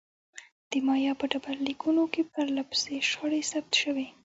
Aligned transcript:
د 0.69 0.71
مایا 0.87 1.13
په 1.19 1.25
ډبرلیکونو 1.31 2.03
کې 2.13 2.21
پرله 2.31 2.63
پسې 2.69 2.93
شخړې 3.09 3.41
ثبت 3.51 3.73
شوې. 3.81 4.07